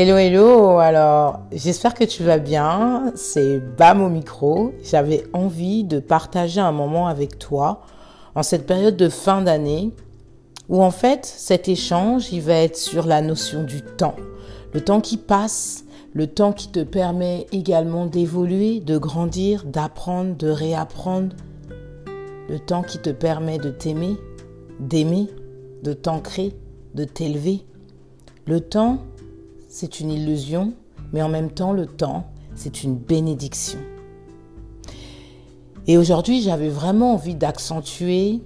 Hello, 0.00 0.16
hello. 0.16 0.78
Alors, 0.78 1.40
j'espère 1.50 1.92
que 1.92 2.04
tu 2.04 2.22
vas 2.22 2.38
bien. 2.38 3.10
C'est 3.16 3.58
Bam 3.58 4.00
au 4.00 4.08
micro. 4.08 4.72
J'avais 4.84 5.24
envie 5.32 5.82
de 5.82 5.98
partager 5.98 6.60
un 6.60 6.70
moment 6.70 7.08
avec 7.08 7.40
toi 7.40 7.82
en 8.36 8.44
cette 8.44 8.64
période 8.64 8.96
de 8.96 9.08
fin 9.08 9.42
d'année 9.42 9.90
où 10.68 10.84
en 10.84 10.92
fait 10.92 11.26
cet 11.26 11.68
échange, 11.68 12.32
il 12.32 12.42
va 12.42 12.52
être 12.52 12.76
sur 12.76 13.08
la 13.08 13.20
notion 13.22 13.64
du 13.64 13.82
temps. 13.82 14.14
Le 14.72 14.82
temps 14.82 15.00
qui 15.00 15.16
passe, 15.16 15.84
le 16.12 16.28
temps 16.28 16.52
qui 16.52 16.68
te 16.68 16.84
permet 16.84 17.48
également 17.50 18.06
d'évoluer, 18.06 18.78
de 18.78 18.98
grandir, 18.98 19.64
d'apprendre, 19.64 20.36
de 20.36 20.48
réapprendre. 20.48 21.34
Le 22.48 22.60
temps 22.60 22.82
qui 22.84 22.98
te 22.98 23.10
permet 23.10 23.58
de 23.58 23.70
t'aimer, 23.70 24.16
d'aimer, 24.78 25.26
de 25.82 25.92
t'ancrer, 25.92 26.54
de 26.94 27.02
t'élever. 27.02 27.64
Le 28.46 28.60
temps, 28.60 28.98
c'est 29.68 30.00
une 30.00 30.10
illusion, 30.10 30.72
mais 31.12 31.22
en 31.22 31.28
même 31.28 31.50
temps, 31.50 31.72
le 31.72 31.86
temps, 31.86 32.26
c'est 32.54 32.82
une 32.82 32.96
bénédiction. 32.96 33.78
Et 35.86 35.96
aujourd'hui, 35.96 36.42
j'avais 36.42 36.68
vraiment 36.68 37.14
envie 37.14 37.34
d'accentuer 37.34 38.40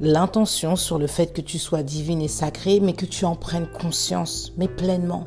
l'intention 0.00 0.76
sur 0.76 0.98
le 0.98 1.06
fait 1.06 1.32
que 1.32 1.40
tu 1.40 1.58
sois 1.58 1.82
divine 1.82 2.20
et 2.20 2.28
sacrée, 2.28 2.80
mais 2.80 2.92
que 2.92 3.06
tu 3.06 3.24
en 3.24 3.34
prennes 3.34 3.68
conscience, 3.68 4.52
mais 4.56 4.68
pleinement. 4.68 5.26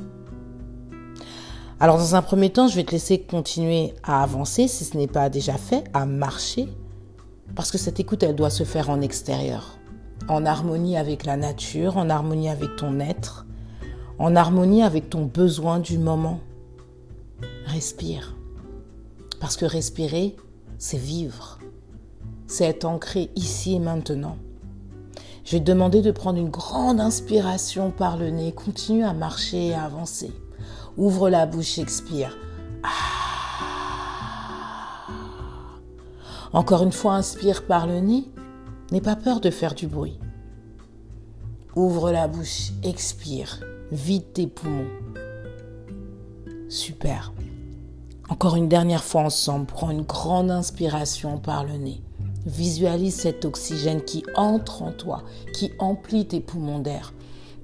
Alors 1.79 1.97
dans 1.97 2.15
un 2.15 2.21
premier 2.21 2.49
temps, 2.49 2.67
je 2.67 2.75
vais 2.75 2.83
te 2.83 2.91
laisser 2.91 3.21
continuer 3.21 3.93
à 4.03 4.21
avancer, 4.21 4.67
si 4.67 4.83
ce 4.83 4.97
n'est 4.97 5.07
pas 5.07 5.29
déjà 5.29 5.53
fait, 5.53 5.85
à 5.93 6.05
marcher, 6.05 6.67
parce 7.55 7.71
que 7.71 7.77
cette 7.77 7.99
écoute, 7.99 8.21
elle 8.21 8.35
doit 8.35 8.49
se 8.49 8.63
faire 8.63 8.89
en 8.89 9.01
extérieur, 9.01 9.77
en 10.27 10.45
harmonie 10.45 10.97
avec 10.97 11.25
la 11.25 11.37
nature, 11.37 11.97
en 11.97 12.09
harmonie 12.09 12.49
avec 12.49 12.75
ton 12.75 12.99
être, 12.99 13.45
en 14.19 14.35
harmonie 14.35 14.83
avec 14.83 15.09
ton 15.09 15.25
besoin 15.25 15.79
du 15.79 15.97
moment. 15.97 16.41
Respire. 17.65 18.35
Parce 19.39 19.55
que 19.55 19.65
respirer, 19.65 20.35
c'est 20.77 20.97
vivre. 20.97 21.59
C'est 22.45 22.65
être 22.65 22.85
ancré 22.85 23.31
ici 23.35 23.75
et 23.75 23.79
maintenant. 23.79 24.37
Je 25.45 25.53
vais 25.53 25.59
te 25.59 25.65
demander 25.65 26.01
de 26.01 26.11
prendre 26.11 26.37
une 26.37 26.49
grande 26.49 26.99
inspiration 26.99 27.91
par 27.91 28.17
le 28.17 28.29
nez. 28.29 28.51
Continue 28.51 29.03
à 29.03 29.13
marcher 29.13 29.67
et 29.67 29.73
à 29.73 29.83
avancer. 29.83 30.31
Ouvre 30.97 31.29
la 31.29 31.45
bouche, 31.45 31.79
expire. 31.79 32.37
Ah. 32.83 32.89
Encore 36.51 36.83
une 36.83 36.91
fois, 36.91 37.13
inspire 37.13 37.65
par 37.65 37.87
le 37.87 37.99
nez. 37.99 38.25
N'aie 38.91 39.01
pas 39.01 39.15
peur 39.15 39.39
de 39.39 39.49
faire 39.49 39.75
du 39.75 39.87
bruit. 39.87 40.19
Ouvre 41.75 42.11
la 42.11 42.27
bouche, 42.27 42.71
expire. 42.83 43.59
Vide 43.91 44.33
tes 44.33 44.45
poumons. 44.45 44.85
Super. 46.69 47.33
Encore 48.29 48.55
une 48.55 48.69
dernière 48.69 49.03
fois 49.03 49.21
ensemble, 49.21 49.65
prends 49.65 49.89
une 49.89 50.03
grande 50.03 50.51
inspiration 50.51 51.39
par 51.39 51.63
le 51.63 51.73
nez. 51.73 52.03
Visualise 52.45 53.15
cet 53.15 53.45
oxygène 53.45 54.03
qui 54.03 54.23
entre 54.35 54.83
en 54.83 54.91
toi, 54.91 55.23
qui 55.55 55.71
emplit 55.79 56.27
tes 56.27 56.39
poumons 56.39 56.77
d'air. 56.77 57.13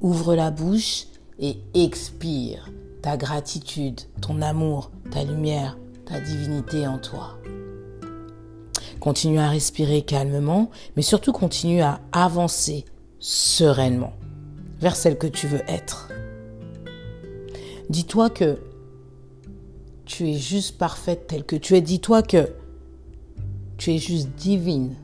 Ouvre 0.02 0.34
la 0.34 0.50
bouche 0.50 1.06
et 1.38 1.60
expire 1.76 2.72
ta 3.04 3.18
gratitude, 3.18 4.02
ton 4.20 4.42
amour, 4.42 4.90
ta 5.12 5.24
lumière, 5.24 5.78
ta 6.06 6.20
divinité 6.20 6.88
en 6.88 6.98
toi. 6.98 7.38
Continue 9.00 9.38
à 9.38 9.50
respirer 9.50 10.02
calmement, 10.02 10.72
mais 10.96 11.04
surtout 11.04 11.34
continue 11.34 11.82
à 11.82 12.00
avancer 12.12 12.84
sereinement 13.20 14.14
vers 14.80 14.96
celle 14.96 15.20
que 15.20 15.28
tu 15.28 15.46
veux 15.46 15.62
être. 15.68 16.10
Dis-toi 17.90 18.30
que 18.30 18.60
tu 20.06 20.30
es 20.30 20.38
juste 20.38 20.78
parfaite 20.78 21.28
telle 21.28 21.44
que 21.44 21.56
tu 21.56 21.76
es. 21.76 21.82
Dis-toi 21.82 22.24
que 22.24 22.50
tu 23.78 23.92
es 23.92 23.98
juste 23.98 24.30
divine. 24.38 24.96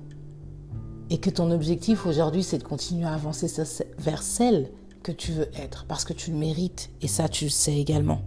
Et 1.09 1.17
que 1.17 1.29
ton 1.29 1.51
objectif 1.51 2.05
aujourd'hui, 2.05 2.43
c'est 2.43 2.59
de 2.59 2.63
continuer 2.63 3.05
à 3.05 3.13
avancer 3.13 3.47
vers 3.97 4.23
celle 4.23 4.71
que 5.03 5.11
tu 5.11 5.31
veux 5.31 5.49
être. 5.55 5.85
Parce 5.87 6.05
que 6.05 6.13
tu 6.13 6.31
le 6.31 6.37
mérites. 6.37 6.89
Et 7.01 7.07
ça, 7.07 7.27
tu 7.27 7.45
le 7.45 7.49
sais 7.49 7.77
également. 7.77 8.21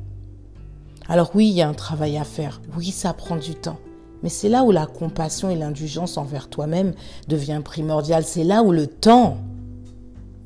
Alors 1.08 1.30
oui, 1.34 1.48
il 1.48 1.54
y 1.54 1.62
a 1.62 1.68
un 1.68 1.74
travail 1.74 2.16
à 2.16 2.24
faire. 2.24 2.60
Oui, 2.76 2.90
ça 2.90 3.12
prend 3.12 3.36
du 3.36 3.54
temps. 3.54 3.78
Mais 4.22 4.28
c'est 4.28 4.48
là 4.48 4.64
où 4.64 4.70
la 4.70 4.86
compassion 4.86 5.50
et 5.50 5.56
l'indulgence 5.56 6.16
envers 6.16 6.48
toi-même 6.48 6.94
devient 7.28 7.60
primordial. 7.62 8.24
C'est 8.24 8.44
là 8.44 8.62
où 8.62 8.72
le 8.72 8.86
temps 8.86 9.38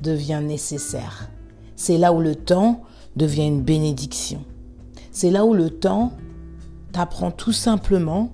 devient 0.01 0.41
nécessaire. 0.43 1.29
C'est 1.75 1.97
là 1.97 2.11
où 2.11 2.19
le 2.19 2.35
temps 2.35 2.81
devient 3.19 3.45
une 3.45 3.61
bénédiction. 3.61 4.43
C'est 5.11 5.29
là 5.29 5.45
où 5.45 5.53
le 5.53 5.69
temps 5.69 6.13
t'apprend 6.91 7.29
tout 7.29 7.51
simplement 7.51 8.31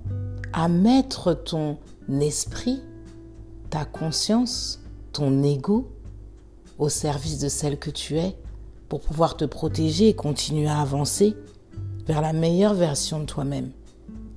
à 0.53 0.69
mettre 0.69 1.33
ton 1.33 1.77
esprit, 2.21 2.81
ta 3.69 3.83
conscience, 3.83 4.79
ton 5.11 5.43
ego 5.43 5.89
au 6.77 6.87
service 6.87 7.39
de 7.39 7.49
celle 7.49 7.79
que 7.79 7.89
tu 7.89 8.17
es 8.17 8.37
pour 8.87 9.01
pouvoir 9.01 9.35
te 9.35 9.45
protéger 9.45 10.09
et 10.09 10.13
continuer 10.13 10.67
à 10.67 10.79
avancer 10.79 11.35
vers 12.07 12.21
la 12.21 12.33
meilleure 12.33 12.75
version 12.75 13.19
de 13.19 13.25
toi-même, 13.25 13.71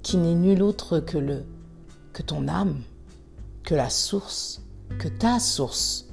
qui 0.02 0.16
n'est 0.16 0.34
nulle 0.34 0.62
autre 0.62 0.98
que 0.98 1.18
le 1.18 1.44
que 2.14 2.22
ton 2.22 2.48
âme, 2.48 2.80
que 3.62 3.74
la 3.74 3.90
source, 3.90 4.62
que 4.98 5.08
ta 5.08 5.38
source 5.38 6.07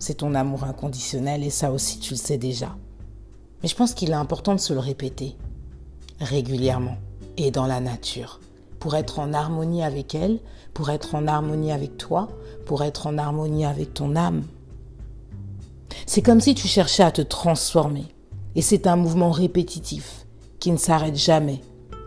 c'est 0.00 0.14
ton 0.14 0.34
amour 0.34 0.64
inconditionnel 0.64 1.44
et 1.44 1.50
ça 1.50 1.70
aussi 1.70 2.00
tu 2.00 2.14
le 2.14 2.18
sais 2.18 2.38
déjà. 2.38 2.74
Mais 3.62 3.68
je 3.68 3.76
pense 3.76 3.94
qu'il 3.94 4.10
est 4.10 4.14
important 4.14 4.54
de 4.54 4.60
se 4.60 4.72
le 4.72 4.80
répéter 4.80 5.36
régulièrement 6.18 6.96
et 7.36 7.50
dans 7.50 7.66
la 7.66 7.80
nature 7.80 8.40
pour 8.80 8.96
être 8.96 9.18
en 9.18 9.34
harmonie 9.34 9.84
avec 9.84 10.14
elle, 10.14 10.40
pour 10.72 10.90
être 10.90 11.14
en 11.14 11.26
harmonie 11.26 11.70
avec 11.70 11.98
toi, 11.98 12.28
pour 12.64 12.82
être 12.82 13.06
en 13.06 13.18
harmonie 13.18 13.66
avec 13.66 13.92
ton 13.92 14.16
âme. 14.16 14.42
C'est 16.06 16.22
comme 16.22 16.40
si 16.40 16.54
tu 16.54 16.66
cherchais 16.66 17.02
à 17.02 17.12
te 17.12 17.22
transformer 17.22 18.06
et 18.56 18.62
c'est 18.62 18.86
un 18.86 18.96
mouvement 18.96 19.30
répétitif 19.30 20.26
qui 20.58 20.72
ne 20.72 20.78
s'arrête 20.78 21.16
jamais 21.16 21.60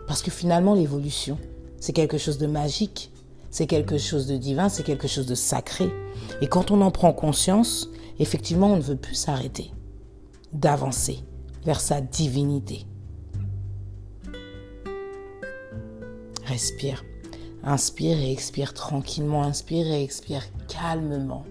parce 0.08 0.20
que 0.20 0.32
finalement 0.32 0.74
l'évolution, 0.74 1.38
c'est 1.80 1.92
quelque 1.92 2.18
chose 2.18 2.38
de 2.38 2.46
magique 2.46 3.12
c'est 3.54 3.68
quelque 3.68 3.98
chose 3.98 4.26
de 4.26 4.36
divin, 4.36 4.68
c'est 4.68 4.82
quelque 4.82 5.06
chose 5.06 5.26
de 5.26 5.36
sacré. 5.36 5.88
Et 6.40 6.48
quand 6.48 6.72
on 6.72 6.80
en 6.80 6.90
prend 6.90 7.12
conscience, 7.12 7.88
effectivement, 8.18 8.72
on 8.72 8.76
ne 8.78 8.82
veut 8.82 8.96
plus 8.96 9.14
s'arrêter, 9.14 9.70
d'avancer 10.52 11.20
vers 11.64 11.78
sa 11.78 12.00
divinité. 12.00 12.84
Respire. 16.44 17.04
Inspire 17.62 18.18
et 18.18 18.32
expire 18.32 18.74
tranquillement. 18.74 19.44
Inspire 19.44 19.86
et 19.86 20.02
expire 20.02 20.42
calmement. 20.66 21.44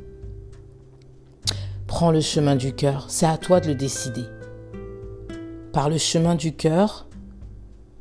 Prends 1.88 2.12
le 2.12 2.20
chemin 2.20 2.58
du 2.58 2.74
cœur. 2.74 3.06
C'est 3.08 3.28
à 3.28 3.38
toi 3.38 3.62
de 3.62 3.70
le 3.70 3.76
décider. 3.76 4.26
Par 5.72 5.90
le 5.90 5.98
chemin 5.98 6.36
du 6.36 6.54
cœur, 6.54 7.08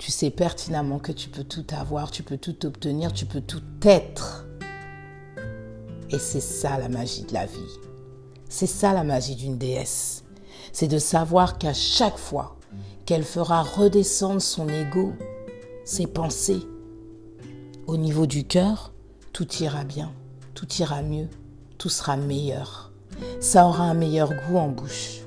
tu 0.04 0.10
sais 0.10 0.30
pertinemment 0.30 0.98
que 0.98 1.12
tu 1.12 1.28
peux 1.28 1.44
tout 1.44 1.64
avoir, 1.70 2.10
tu 2.10 2.24
peux 2.24 2.36
tout 2.36 2.66
obtenir, 2.66 3.12
tu 3.12 3.24
peux 3.24 3.40
tout 3.40 3.62
être. 3.82 4.44
Et 6.10 6.18
c'est 6.18 6.40
ça 6.40 6.76
la 6.76 6.88
magie 6.88 7.22
de 7.22 7.32
la 7.32 7.46
vie. 7.46 7.78
C'est 8.48 8.66
ça 8.66 8.94
la 8.94 9.04
magie 9.04 9.36
d'une 9.36 9.58
déesse. 9.58 10.24
C'est 10.72 10.88
de 10.88 10.98
savoir 10.98 11.56
qu'à 11.56 11.72
chaque 11.72 12.18
fois 12.18 12.56
qu'elle 13.06 13.22
fera 13.22 13.62
redescendre 13.62 14.42
son 14.42 14.68
ego, 14.68 15.12
ses 15.84 16.08
pensées, 16.08 16.66
au 17.86 17.96
niveau 17.96 18.26
du 18.26 18.42
cœur, 18.42 18.92
tout 19.32 19.46
ira 19.60 19.84
bien, 19.84 20.12
tout 20.54 20.66
ira 20.80 21.02
mieux, 21.02 21.28
tout 21.78 21.90
sera 21.90 22.16
meilleur. 22.16 22.90
Ça 23.38 23.68
aura 23.68 23.84
un 23.84 23.94
meilleur 23.94 24.30
goût 24.30 24.56
en 24.56 24.68
bouche. 24.68 25.20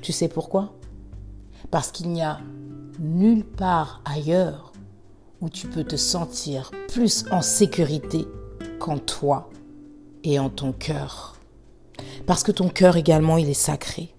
Tu 0.00 0.12
sais 0.12 0.28
pourquoi? 0.28 0.76
Parce 1.72 1.90
qu'il 1.90 2.10
n'y 2.10 2.22
a 2.22 2.38
nulle 2.98 3.44
part 3.44 4.00
ailleurs 4.04 4.72
où 5.40 5.48
tu 5.48 5.66
peux 5.66 5.84
te 5.84 5.96
sentir 5.96 6.70
plus 6.88 7.26
en 7.30 7.42
sécurité 7.42 8.26
qu'en 8.78 8.98
toi 8.98 9.50
et 10.22 10.38
en 10.38 10.48
ton 10.48 10.72
cœur. 10.72 11.36
Parce 12.26 12.42
que 12.42 12.52
ton 12.52 12.68
cœur 12.68 12.96
également, 12.96 13.36
il 13.36 13.48
est 13.48 13.54
sacré. 13.54 14.14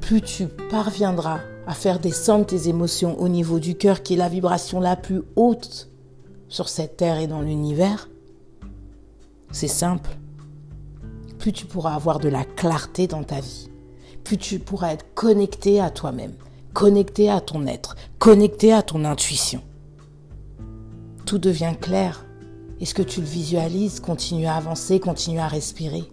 Plus 0.00 0.22
tu 0.22 0.46
parviendras 0.46 1.40
à 1.66 1.74
faire 1.74 2.00
descendre 2.00 2.46
tes 2.46 2.68
émotions 2.68 3.20
au 3.20 3.28
niveau 3.28 3.60
du 3.60 3.76
cœur, 3.76 4.02
qui 4.02 4.14
est 4.14 4.16
la 4.16 4.28
vibration 4.28 4.80
la 4.80 4.96
plus 4.96 5.22
haute 5.36 5.88
sur 6.48 6.68
cette 6.68 6.96
terre 6.96 7.18
et 7.18 7.28
dans 7.28 7.42
l'univers, 7.42 8.08
c'est 9.52 9.68
simple. 9.68 10.10
Plus 11.38 11.52
tu 11.52 11.66
pourras 11.66 11.94
avoir 11.94 12.18
de 12.18 12.28
la 12.28 12.44
clarté 12.44 13.06
dans 13.06 13.22
ta 13.22 13.40
vie, 13.40 13.70
plus 14.24 14.36
tu 14.36 14.58
pourras 14.58 14.92
être 14.92 15.14
connecté 15.14 15.80
à 15.80 15.90
toi-même, 15.90 16.34
connecté 16.72 17.30
à 17.30 17.40
ton 17.40 17.66
être, 17.66 17.96
connecté 18.18 18.72
à 18.72 18.82
ton 18.82 19.04
intuition. 19.04 19.62
Tout 21.26 21.38
devient 21.38 21.74
clair. 21.80 22.26
Est-ce 22.80 22.94
que 22.94 23.02
tu 23.02 23.20
le 23.20 23.26
visualises? 23.26 24.00
Continue 24.00 24.46
à 24.46 24.56
avancer, 24.56 25.00
continue 25.00 25.38
à 25.38 25.48
respirer. 25.48 26.04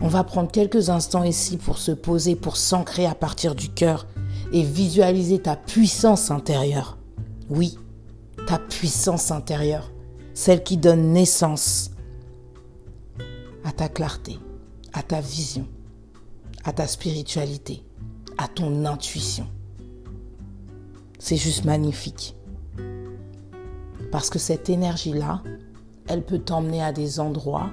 On 0.00 0.08
va 0.08 0.24
prendre 0.24 0.50
quelques 0.50 0.90
instants 0.90 1.24
ici 1.24 1.56
pour 1.56 1.78
se 1.78 1.92
poser, 1.92 2.36
pour 2.36 2.56
s'ancrer 2.56 3.06
à 3.06 3.14
partir 3.14 3.54
du 3.54 3.70
cœur 3.70 4.06
et 4.52 4.62
visualiser 4.62 5.38
ta 5.38 5.56
puissance 5.56 6.30
intérieure. 6.30 6.98
Oui, 7.48 7.78
ta 8.46 8.58
puissance 8.58 9.30
intérieure, 9.30 9.90
celle 10.34 10.62
qui 10.62 10.76
donne 10.76 11.12
naissance 11.12 11.90
à 13.64 13.72
ta 13.72 13.88
clarté, 13.88 14.38
à 14.92 15.02
ta 15.02 15.20
vision, 15.20 15.66
à 16.64 16.72
ta 16.72 16.86
spiritualité, 16.86 17.85
à 18.38 18.48
ton 18.48 18.84
intuition. 18.84 19.46
C'est 21.18 21.36
juste 21.36 21.64
magnifique. 21.64 22.36
Parce 24.12 24.30
que 24.30 24.38
cette 24.38 24.70
énergie-là, 24.70 25.42
elle 26.08 26.24
peut 26.24 26.38
t'emmener 26.38 26.82
à 26.82 26.92
des 26.92 27.20
endroits 27.20 27.70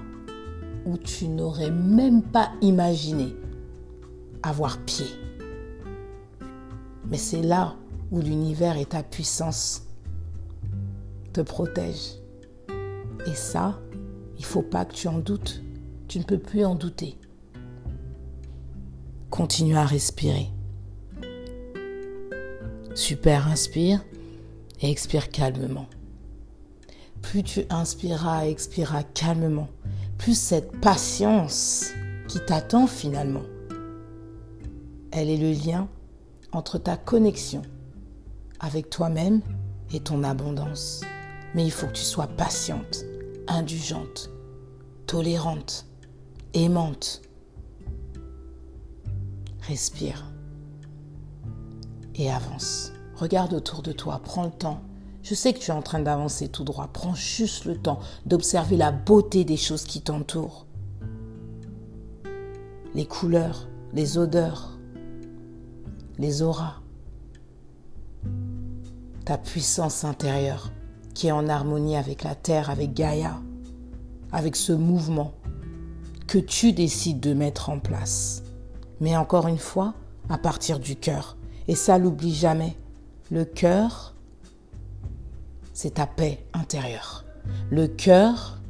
où 0.85 0.97
tu 0.97 1.27
n'aurais 1.27 1.71
même 1.71 2.21
pas 2.23 2.51
imaginé 2.61 3.35
avoir 4.41 4.77
pied. 4.79 5.05
Mais 7.09 7.17
c'est 7.17 7.41
là 7.41 7.75
où 8.11 8.21
l'univers 8.21 8.77
et 8.77 8.85
ta 8.85 9.03
puissance 9.03 9.83
te 11.31 11.41
protègent. 11.41 12.19
Et 13.25 13.35
ça, 13.35 13.79
il 14.37 14.45
faut 14.45 14.61
pas 14.61 14.85
que 14.85 14.93
tu 14.93 15.07
en 15.07 15.19
doutes. 15.19 15.63
Tu 16.07 16.19
ne 16.19 16.23
peux 16.23 16.37
plus 16.37 16.65
en 16.65 16.75
douter. 16.75 17.17
Continue 19.33 19.77
à 19.77 19.85
respirer. 19.87 20.51
Super, 22.93 23.47
inspire 23.47 24.05
et 24.79 24.91
expire 24.91 25.31
calmement. 25.31 25.87
Plus 27.23 27.41
tu 27.41 27.61
inspireras 27.71 28.45
et 28.45 28.51
expireras 28.51 29.01
calmement, 29.01 29.69
plus 30.19 30.37
cette 30.37 30.79
patience 30.81 31.87
qui 32.27 32.41
t'attend 32.45 32.85
finalement, 32.85 33.41
elle 35.11 35.31
est 35.31 35.37
le 35.37 35.51
lien 35.51 35.87
entre 36.51 36.77
ta 36.77 36.95
connexion 36.95 37.63
avec 38.59 38.91
toi-même 38.91 39.41
et 39.91 39.99
ton 39.99 40.23
abondance. 40.23 41.01
Mais 41.55 41.65
il 41.65 41.71
faut 41.71 41.87
que 41.87 41.93
tu 41.93 42.03
sois 42.03 42.27
patiente, 42.27 43.03
indulgente, 43.47 44.29
tolérante, 45.07 45.87
aimante. 46.53 47.23
Respire 49.67 50.25
et 52.15 52.29
avance. 52.29 52.91
Regarde 53.15 53.53
autour 53.53 53.81
de 53.81 53.93
toi, 53.93 54.19
prends 54.23 54.43
le 54.43 54.51
temps. 54.51 54.81
Je 55.23 55.33
sais 55.35 55.53
que 55.53 55.59
tu 55.59 55.71
es 55.71 55.73
en 55.73 55.81
train 55.81 55.99
d'avancer 55.99 56.49
tout 56.49 56.65
droit. 56.65 56.89
Prends 56.91 57.15
juste 57.15 57.63
le 57.63 57.77
temps 57.77 57.99
d'observer 58.25 58.75
la 58.75 58.91
beauté 58.91 59.45
des 59.45 59.55
choses 59.55 59.85
qui 59.85 60.01
t'entourent. 60.01 60.67
Les 62.93 63.05
couleurs, 63.05 63.69
les 63.93 64.17
odeurs, 64.17 64.77
les 66.17 66.41
auras. 66.41 66.81
Ta 69.23 69.37
puissance 69.37 70.03
intérieure 70.03 70.71
qui 71.13 71.27
est 71.27 71.31
en 71.31 71.47
harmonie 71.47 71.95
avec 71.95 72.23
la 72.23 72.35
terre, 72.35 72.69
avec 72.69 72.93
Gaïa, 72.93 73.39
avec 74.33 74.57
ce 74.57 74.73
mouvement 74.73 75.33
que 76.27 76.37
tu 76.37 76.73
décides 76.73 77.21
de 77.21 77.33
mettre 77.33 77.69
en 77.69 77.79
place. 77.79 78.43
Mais 79.03 79.17
encore 79.17 79.49
une 79.49 79.57
fois, 79.57 79.95
à 80.29 80.37
partir 80.37 80.79
du 80.79 80.95
cœur. 80.95 81.35
Et 81.67 81.75
ça, 81.75 81.97
l'oublie 81.97 82.33
jamais. 82.33 82.77
Le 83.31 83.43
cœur, 83.43 84.15
c'est 85.73 85.95
ta 85.95 86.07
paix 86.07 86.45
intérieure. 86.53 87.25
Le 87.69 87.87
cœur, 87.87 88.61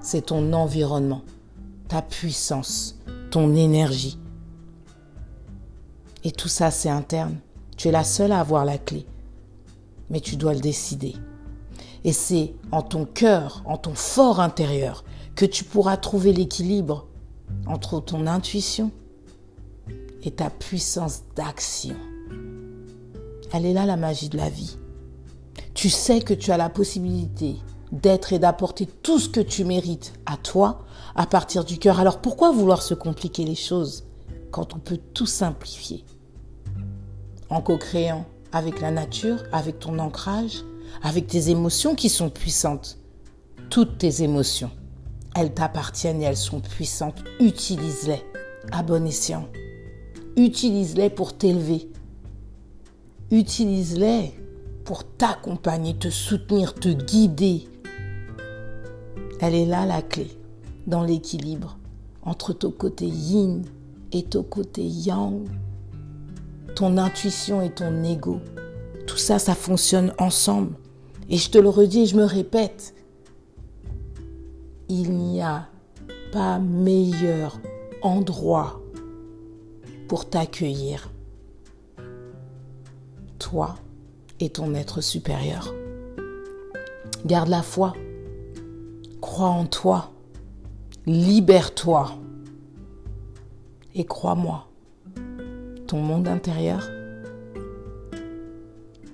c'est 0.00 0.26
ton 0.26 0.52
environnement, 0.54 1.22
ta 1.86 2.02
puissance, 2.02 2.98
ton 3.30 3.54
énergie. 3.54 4.18
Et 6.24 6.32
tout 6.32 6.48
ça, 6.48 6.72
c'est 6.72 6.90
interne. 6.90 7.36
Tu 7.76 7.86
es 7.86 7.92
la 7.92 8.02
seule 8.02 8.32
à 8.32 8.40
avoir 8.40 8.64
la 8.64 8.78
clé. 8.78 9.06
Mais 10.10 10.18
tu 10.18 10.34
dois 10.34 10.54
le 10.54 10.60
décider. 10.60 11.14
Et 12.02 12.12
c'est 12.12 12.54
en 12.72 12.82
ton 12.82 13.04
cœur, 13.04 13.62
en 13.64 13.76
ton 13.76 13.94
fort 13.94 14.40
intérieur, 14.40 15.04
que 15.36 15.46
tu 15.46 15.62
pourras 15.62 15.96
trouver 15.96 16.32
l'équilibre 16.32 17.06
entre 17.68 18.00
ton 18.00 18.26
intuition 18.26 18.90
et 20.26 20.32
ta 20.32 20.50
puissance 20.50 21.22
d'action. 21.36 21.96
Elle 23.52 23.64
est 23.64 23.72
là 23.72 23.86
la 23.86 23.96
magie 23.96 24.28
de 24.28 24.36
la 24.36 24.50
vie. 24.50 24.76
Tu 25.72 25.88
sais 25.88 26.20
que 26.20 26.34
tu 26.34 26.50
as 26.50 26.56
la 26.56 26.68
possibilité 26.68 27.56
d'être 27.92 28.32
et 28.32 28.38
d'apporter 28.38 28.86
tout 28.86 29.18
ce 29.18 29.28
que 29.28 29.40
tu 29.40 29.64
mérites 29.64 30.14
à 30.26 30.36
toi 30.36 30.84
à 31.14 31.26
partir 31.26 31.64
du 31.64 31.78
cœur. 31.78 32.00
Alors 32.00 32.20
pourquoi 32.20 32.50
vouloir 32.50 32.82
se 32.82 32.94
compliquer 32.94 33.44
les 33.44 33.54
choses 33.54 34.04
quand 34.50 34.74
on 34.74 34.78
peut 34.78 34.98
tout 35.14 35.26
simplifier? 35.26 36.04
En 37.48 37.60
co-créant 37.60 38.26
avec 38.52 38.80
la 38.80 38.90
nature, 38.90 39.38
avec 39.52 39.78
ton 39.78 39.98
ancrage, 39.98 40.64
avec 41.02 41.26
tes 41.28 41.50
émotions 41.50 41.94
qui 41.94 42.08
sont 42.08 42.30
puissantes. 42.30 42.98
Toutes 43.70 43.98
tes 43.98 44.22
émotions, 44.22 44.70
elles 45.36 45.54
t'appartiennent 45.54 46.22
et 46.22 46.26
elles 46.26 46.36
sont 46.36 46.60
puissantes. 46.60 47.22
Utilise-les 47.38 48.22
à 48.72 48.82
bon 48.82 49.06
escient. 49.06 49.46
Utilise-les 50.36 51.08
pour 51.08 51.36
t'élever. 51.36 51.90
Utilise-les 53.30 54.34
pour 54.84 55.04
t'accompagner, 55.04 55.96
te 55.96 56.10
soutenir, 56.10 56.74
te 56.74 56.90
guider. 56.90 57.68
Elle 59.40 59.54
est 59.54 59.66
là 59.66 59.86
la 59.86 60.02
clé, 60.02 60.28
dans 60.86 61.02
l'équilibre 61.02 61.78
entre 62.22 62.52
ton 62.52 62.70
côté 62.70 63.06
yin 63.06 63.62
et 64.12 64.24
ton 64.24 64.42
côté 64.42 64.82
yang, 64.82 65.46
ton 66.74 66.98
intuition 66.98 67.62
et 67.62 67.70
ton 67.70 68.04
ego. 68.04 68.40
Tout 69.06 69.16
ça, 69.16 69.38
ça 69.38 69.54
fonctionne 69.54 70.12
ensemble. 70.18 70.74
Et 71.30 71.38
je 71.38 71.50
te 71.50 71.58
le 71.58 71.68
redis, 71.68 72.06
je 72.06 72.16
me 72.16 72.24
répète, 72.24 72.94
il 74.88 75.12
n'y 75.12 75.40
a 75.40 75.66
pas 76.32 76.58
meilleur 76.58 77.58
endroit 78.02 78.80
pour 80.08 80.28
t'accueillir, 80.28 81.10
toi 83.38 83.76
et 84.40 84.50
ton 84.50 84.74
être 84.74 85.00
supérieur. 85.00 85.74
Garde 87.24 87.48
la 87.48 87.62
foi, 87.62 87.94
crois 89.20 89.48
en 89.48 89.66
toi, 89.66 90.12
libère-toi. 91.06 92.10
Et 93.94 94.04
crois-moi, 94.04 94.68
ton 95.86 96.00
monde 96.02 96.28
intérieur, 96.28 96.86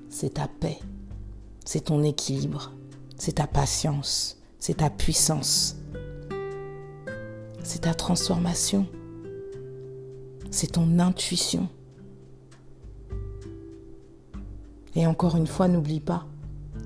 c'est 0.09 0.35
ta 0.35 0.49
paix, 0.49 0.79
c'est 1.65 1.85
ton 1.85 2.03
équilibre, 2.03 2.73
c'est 3.17 3.37
ta 3.37 3.47
patience, 3.47 4.43
c'est 4.59 4.79
ta 4.79 4.91
puissance, 4.91 5.77
c'est 7.63 7.83
ta 7.83 7.95
transformation, 7.95 8.87
c'est 10.53 10.73
ton 10.73 10.99
intuition. 11.01 11.69
Et 14.95 15.07
encore 15.07 15.37
une 15.37 15.47
fois, 15.47 15.67
n'oublie 15.67 16.01
pas, 16.01 16.27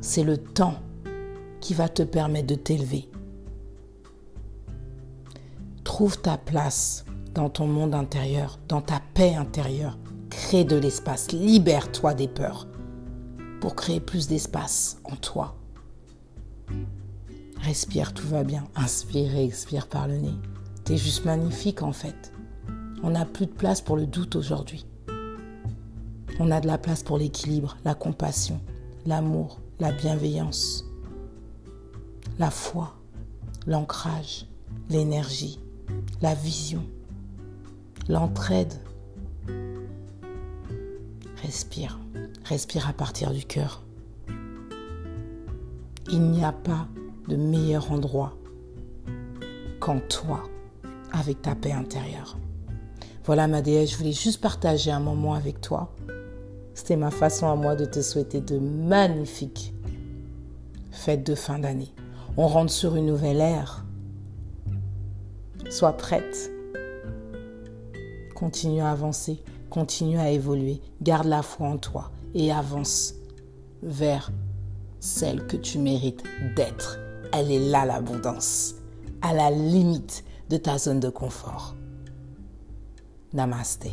c'est 0.00 0.23
le 0.23 0.38
temps 0.38 0.76
qui 1.61 1.75
va 1.75 1.88
te 1.88 2.02
permettre 2.02 2.46
de 2.46 2.54
t'élever. 2.54 3.11
Trouve 5.85 6.18
ta 6.20 6.38
place 6.38 7.04
dans 7.35 7.50
ton 7.50 7.66
monde 7.66 7.94
intérieur, 7.94 8.58
dans 8.68 8.80
ta 8.80 9.02
paix 9.14 9.35
intérieure. 9.35 9.99
Crée 10.30 10.64
de 10.64 10.76
l'espace, 10.76 11.32
libère-toi 11.32 12.14
des 12.14 12.28
peurs 12.28 12.66
pour 13.61 13.75
créer 13.75 14.00
plus 14.00 14.28
d'espace 14.28 14.99
en 15.04 15.16
toi. 15.16 15.56
Respire, 17.61 18.12
tout 18.14 18.28
va 18.28 18.44
bien. 18.44 18.64
Inspire 18.76 19.35
et 19.35 19.44
expire 19.44 19.88
par 19.88 20.06
le 20.06 20.18
nez. 20.18 20.35
T'es 20.85 20.96
juste 20.96 21.25
magnifique 21.25 21.82
en 21.82 21.92
fait. 21.92 22.32
On 23.03 23.11
n'a 23.11 23.25
plus 23.25 23.47
de 23.47 23.53
place 23.53 23.81
pour 23.81 23.97
le 23.97 24.07
doute 24.07 24.37
aujourd'hui. 24.37 24.87
On 26.38 26.50
a 26.50 26.61
de 26.61 26.67
la 26.67 26.79
place 26.79 27.03
pour 27.03 27.19
l'équilibre, 27.19 27.76
la 27.85 27.95
compassion, 27.95 28.61
l'amour, 29.07 29.61
la 29.81 29.93
bienveillance, 29.93 30.85
la 32.38 32.50
foi, 32.50 32.95
l'ancrage, 33.67 34.47
l'énergie, 34.88 35.61
la 36.23 36.35
vision, 36.35 36.83
l'entraide. 38.09 38.75
Respire, 41.43 41.99
respire 42.45 42.88
à 42.88 42.93
partir 42.93 43.33
du 43.33 43.45
cœur. 43.45 43.83
Il 46.11 46.23
n'y 46.23 46.45
a 46.45 46.53
pas 46.53 46.88
de 47.29 47.37
meilleur 47.37 47.93
endroit 47.93 48.37
qu'en 49.81 50.00
toi, 50.00 50.43
avec 51.12 51.43
ta 51.43 51.55
paix 51.55 51.73
intérieure. 51.73 52.37
Voilà 53.26 53.49
ma 53.49 53.61
déesse, 53.61 53.90
je 53.90 53.97
voulais 53.97 54.12
juste 54.12 54.40
partager 54.40 54.90
un 54.90 55.00
moment 55.00 55.35
avec 55.35 55.61
toi 55.61 55.92
c'était 56.76 56.97
ma 56.97 57.11
façon 57.11 57.49
à 57.49 57.56
moi 57.56 57.75
de 57.75 57.87
te 57.87 58.02
souhaiter 58.02 58.42
de 58.42 58.59
magnifiques 58.59 59.73
fêtes 60.90 61.26
de 61.26 61.35
fin 61.35 61.59
d'année. 61.59 61.92
On 62.37 62.47
rentre 62.47 62.71
sur 62.71 62.97
une 62.97 63.06
nouvelle 63.06 63.40
ère. 63.40 63.87
Sois 65.71 65.95
prête 65.95 66.52
Continue 68.35 68.83
à 68.83 68.90
avancer, 68.90 69.42
continue 69.71 70.18
à 70.18 70.30
évoluer, 70.30 70.83
garde 71.00 71.26
la 71.26 71.40
foi 71.40 71.66
en 71.66 71.78
toi 71.78 72.11
et 72.35 72.52
avance 72.52 73.14
vers 73.83 74.30
celle 75.00 75.47
que 75.47 75.56
tu 75.56 75.78
mérites 75.78 76.25
d'être. 76.56 76.99
Elle 77.33 77.50
est 77.50 77.71
là 77.71 77.87
l'abondance, 77.87 78.75
à 79.23 79.33
la 79.33 79.50
limite 79.50 80.25
de 80.50 80.59
ta 80.59 80.76
zone 80.76 81.00
de 81.00 81.09
confort. 81.09 81.75
Namastê. 83.37 83.93